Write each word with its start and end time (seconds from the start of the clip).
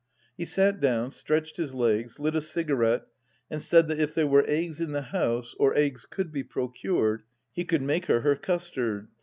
He 0.35 0.45
sat 0.45 0.79
down, 0.79 1.11
stretched 1.11 1.57
his 1.57 1.75
legs, 1.75 2.17
lit 2.17 2.35
a 2.35 2.41
cigarette, 2.41 3.05
and 3.51 3.61
said 3.61 3.87
that 3.87 3.99
if 3.99 4.15
there 4.15 4.25
were 4.25 4.43
eggs 4.47 4.81
in 4.81 4.93
the 4.93 5.03
house, 5.03 5.53
or 5.59 5.75
eggs 5.77 6.07
could 6.09 6.31
be 6.31 6.43
pro 6.43 6.69
cured, 6.69 7.21
he 7.53 7.65
could 7.65 7.83
make 7.83 8.07
her 8.07 8.21
her 8.21 8.35
custard. 8.35 9.09